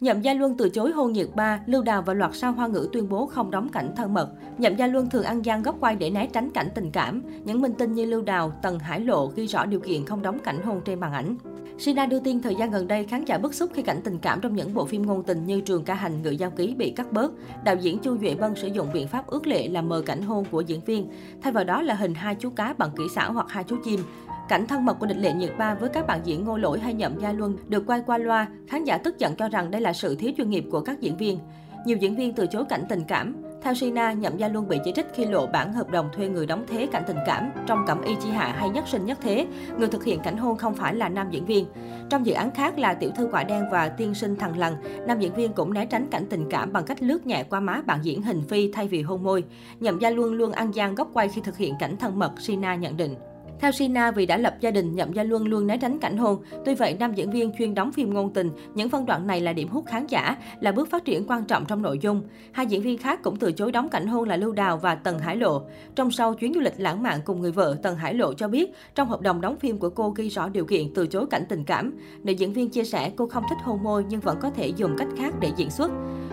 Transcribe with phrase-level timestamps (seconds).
[0.00, 2.88] Nhậm Gia Luân từ chối hôn nhiệt ba, Lưu Đào và loạt sao hoa ngữ
[2.92, 4.30] tuyên bố không đóng cảnh thân mật.
[4.58, 7.22] Nhậm Gia Luân thường ăn gian góc quay để né tránh cảnh tình cảm.
[7.44, 10.38] Những minh tinh như Lưu Đào, Tần Hải Lộ ghi rõ điều kiện không đóng
[10.38, 11.36] cảnh hôn trên màn ảnh.
[11.78, 14.40] Sina đưa tin thời gian gần đây khán giả bức xúc khi cảnh tình cảm
[14.40, 17.12] trong những bộ phim ngôn tình như Trường ca hành, Ngự giao ký bị cắt
[17.12, 17.32] bớt.
[17.64, 20.44] Đạo diễn Chu Duệ Bân sử dụng biện pháp ước lệ là mờ cảnh hôn
[20.50, 21.08] của diễn viên,
[21.42, 24.00] thay vào đó là hình hai chú cá bằng kỹ xảo hoặc hai chú chim.
[24.48, 26.94] Cảnh thân mật của địch lệ nhiệt ba với các bạn diễn ngô lỗi hay
[26.94, 29.92] nhậm gia luân được quay qua loa, khán giả tức giận cho rằng đây là
[29.92, 31.38] sự thiếu chuyên nghiệp của các diễn viên.
[31.86, 33.36] Nhiều diễn viên từ chối cảnh tình cảm.
[33.62, 36.46] Theo Sina, Nhậm Gia Luân bị chỉ trích khi lộ bản hợp đồng thuê người
[36.46, 39.46] đóng thế cảnh tình cảm trong Cẩm Y Chi Hạ hay Nhất Sinh Nhất Thế.
[39.78, 41.66] Người thực hiện cảnh hôn không phải là nam diễn viên.
[42.10, 44.72] Trong dự án khác là Tiểu thư quả đen và Tiên sinh thằng lằn,
[45.06, 47.82] nam diễn viên cũng né tránh cảnh tình cảm bằng cách lướt nhẹ qua má
[47.86, 49.44] bạn diễn hình phi thay vì hôn môi.
[49.80, 52.74] Nhậm Gia Luân luôn ăn gian góc quay khi thực hiện cảnh thân mật, Sina
[52.74, 53.14] nhận định.
[53.60, 56.42] Theo Sina, vì đã lập gia đình, Nhậm Gia Luân luôn né tránh cảnh hôn.
[56.64, 59.52] Tuy vậy, nam diễn viên chuyên đóng phim ngôn tình, những phân đoạn này là
[59.52, 62.22] điểm hút khán giả, là bước phát triển quan trọng trong nội dung.
[62.52, 65.18] Hai diễn viên khác cũng từ chối đóng cảnh hôn là Lưu Đào và Tần
[65.18, 65.62] Hải Lộ.
[65.94, 68.70] Trong sau chuyến du lịch lãng mạn cùng người vợ, Tần Hải Lộ cho biết,
[68.94, 71.64] trong hợp đồng đóng phim của cô ghi rõ điều kiện từ chối cảnh tình
[71.64, 71.92] cảm.
[72.22, 74.96] Nữ diễn viên chia sẻ cô không thích hôn môi nhưng vẫn có thể dùng
[74.98, 75.90] cách khác để diễn xuất.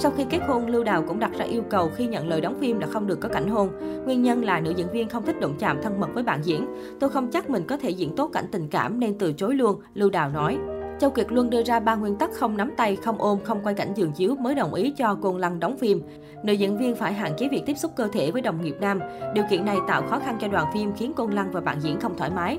[0.00, 2.58] Sau khi kết hôn, Lưu Đào cũng đặt ra yêu cầu khi nhận lời đóng
[2.60, 3.68] phim là không được có cảnh hôn.
[4.04, 6.66] Nguyên nhân là nữ diễn viên không thích động chạm thân mật với bạn diễn.
[7.00, 9.80] Tôi không chắc mình có thể diễn tốt cảnh tình cảm nên từ chối luôn,
[9.94, 10.58] Lưu Đào nói.
[10.98, 13.74] Châu Kiệt Luân đưa ra ba nguyên tắc không nắm tay, không ôm, không quay
[13.74, 16.02] cảnh giường chiếu mới đồng ý cho Côn Lăng đóng phim.
[16.42, 19.00] Nữ diễn viên phải hạn chế việc tiếp xúc cơ thể với đồng nghiệp nam.
[19.34, 22.00] Điều kiện này tạo khó khăn cho đoàn phim khiến Côn Lăng và bạn diễn
[22.00, 22.58] không thoải mái.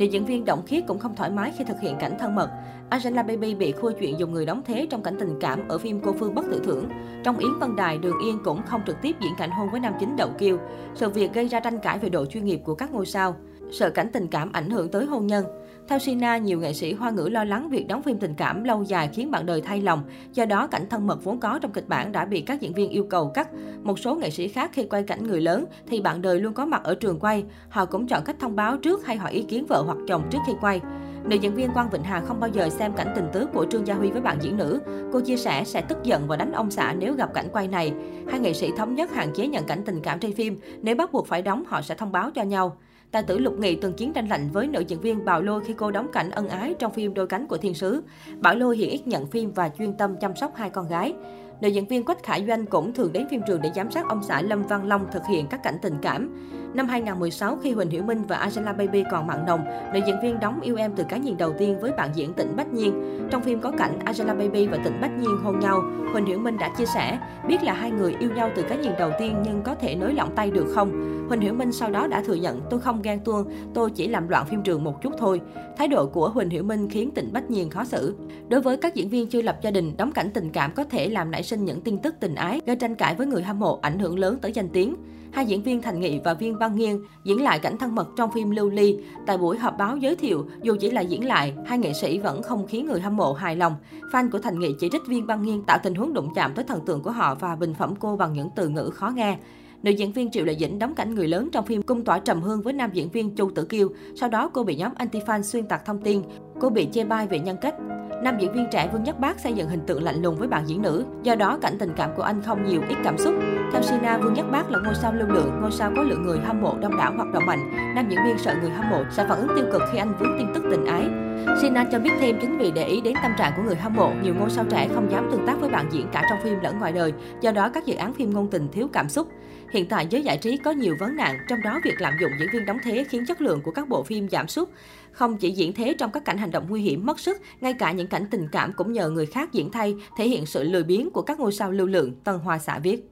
[0.00, 2.50] Nữ diễn viên Động Khiết cũng không thoải mái khi thực hiện cảnh thân mật.
[2.88, 6.00] Angela Baby bị khua chuyện dùng người đóng thế trong cảnh tình cảm ở phim
[6.00, 6.88] Cô Phương Bất Tử Thưởng.
[7.24, 9.94] Trong Yến Văn Đài, Đường Yên cũng không trực tiếp diễn cảnh hôn với nam
[10.00, 10.58] chính Đậu Kiêu.
[10.94, 13.36] Sự việc gây ra tranh cãi về độ chuyên nghiệp của các ngôi sao
[13.72, 15.44] sợ cảnh tình cảm ảnh hưởng tới hôn nhân.
[15.90, 18.82] Theo Sina, nhiều nghệ sĩ hoa ngữ lo lắng việc đóng phim tình cảm lâu
[18.82, 20.02] dài khiến bạn đời thay lòng.
[20.32, 22.90] Do đó, cảnh thân mật vốn có trong kịch bản đã bị các diễn viên
[22.90, 23.48] yêu cầu cắt.
[23.82, 26.66] Một số nghệ sĩ khác khi quay cảnh người lớn thì bạn đời luôn có
[26.66, 27.44] mặt ở trường quay.
[27.68, 30.38] Họ cũng chọn cách thông báo trước hay hỏi ý kiến vợ hoặc chồng trước
[30.46, 30.80] khi quay.
[31.24, 33.86] Nữ diễn viên Quang Vịnh Hà không bao giờ xem cảnh tình tứ của Trương
[33.86, 34.80] Gia Huy với bạn diễn nữ.
[35.12, 37.92] Cô chia sẻ sẽ tức giận và đánh ông xã nếu gặp cảnh quay này.
[38.30, 40.60] Hai nghệ sĩ thống nhất hạn chế nhận cảnh tình cảm trên phim.
[40.82, 42.76] Nếu bắt buộc phải đóng, họ sẽ thông báo cho nhau.
[43.12, 45.74] Tài tử Lục Nghị từng chiến tranh lạnh với nữ diễn viên Bảo Lôi khi
[45.76, 48.02] cô đóng cảnh ân ái trong phim Đôi cánh của thiên sứ.
[48.40, 51.14] Bảo Lôi hiện ít nhận phim và chuyên tâm chăm sóc hai con gái.
[51.60, 54.22] Nữ diễn viên Quách Khải Doanh cũng thường đến phim trường để giám sát ông
[54.28, 56.50] xã Lâm Văn Long thực hiện các cảnh tình cảm.
[56.74, 59.64] Năm 2016, khi Huỳnh Hiểu Minh và Angela Baby còn mặn nồng,
[59.94, 62.56] nữ diễn viên đóng yêu em từ cái nhìn đầu tiên với bạn diễn Tịnh
[62.56, 63.18] Bách Nhiên.
[63.30, 65.82] Trong phim có cảnh Angela Baby và Tịnh Bách Nhiên hôn nhau,
[66.12, 68.92] Huỳnh Hiểu Minh đã chia sẻ, biết là hai người yêu nhau từ cái nhìn
[68.98, 70.90] đầu tiên nhưng có thể nới lỏng tay được không?
[71.28, 73.44] Huỳnh Hiểu Minh sau đó đã thừa nhận tôi không ghen tuông,
[73.74, 75.40] tôi chỉ làm loạn phim trường một chút thôi.
[75.76, 78.16] Thái độ của Huỳnh Hiểu Minh khiến Tịnh Bách Nhiên khó xử.
[78.48, 81.08] Đối với các diễn viên chưa lập gia đình, đóng cảnh tình cảm có thể
[81.08, 83.78] làm nảy sinh những tin tức tình ái, gây tranh cãi với người hâm mộ,
[83.82, 84.94] ảnh hưởng lớn tới danh tiếng
[85.32, 88.30] hai diễn viên Thành Nghị và Viên Văn Nghiên diễn lại cảnh thân mật trong
[88.32, 88.98] phim Lưu Ly.
[89.26, 92.42] Tại buổi họp báo giới thiệu, dù chỉ là diễn lại, hai nghệ sĩ vẫn
[92.42, 93.74] không khiến người hâm mộ hài lòng.
[94.12, 96.64] Fan của Thành Nghị chỉ trích Viên Văn Nghiên tạo tình huống đụng chạm tới
[96.64, 99.38] thần tượng của họ và bình phẩm cô bằng những từ ngữ khó nghe.
[99.82, 102.42] Nữ diễn viên Triệu Lệ Dĩnh đóng cảnh người lớn trong phim Cung tỏa trầm
[102.42, 103.88] hương với nam diễn viên Chu Tử Kiêu.
[104.16, 106.22] Sau đó cô bị nhóm anti-fan xuyên tạc thông tin.
[106.60, 107.74] Cô bị chê bai về nhân cách.
[108.22, 110.68] Nam diễn viên trẻ Vương Nhất Bác xây dựng hình tượng lạnh lùng với bạn
[110.68, 111.04] diễn nữ.
[111.22, 113.34] Do đó, cảnh tình cảm của anh không nhiều, ít cảm xúc.
[113.72, 116.38] Theo Sina, Vương Nhất Bác là ngôi sao lưu lượng, ngôi sao có lượng người
[116.38, 117.94] hâm mộ đông đảo hoạt động mạnh.
[117.94, 120.38] Nam diễn viên sợ người hâm mộ sẽ phản ứng tiêu cực khi anh vướng
[120.38, 121.19] tin tức tình ái.
[121.60, 124.12] Sina cho biết thêm chính vì để ý đến tâm trạng của người hâm mộ,
[124.22, 126.78] nhiều ngôi sao trẻ không dám tương tác với bạn diễn cả trong phim lẫn
[126.78, 127.12] ngoài đời.
[127.40, 129.28] Do đó, các dự án phim ngôn tình thiếu cảm xúc.
[129.70, 132.48] Hiện tại giới giải trí có nhiều vấn nạn, trong đó việc lạm dụng diễn
[132.52, 134.68] viên đóng thế khiến chất lượng của các bộ phim giảm sút.
[135.12, 137.92] Không chỉ diễn thế trong các cảnh hành động nguy hiểm mất sức, ngay cả
[137.92, 141.10] những cảnh tình cảm cũng nhờ người khác diễn thay, thể hiện sự lười biếng
[141.10, 143.10] của các ngôi sao lưu lượng, Tân Hoa Xã viết.